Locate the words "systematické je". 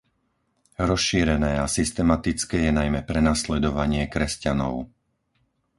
1.77-2.71